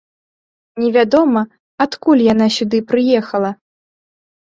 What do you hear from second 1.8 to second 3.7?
адкуль яна сюды прыехала?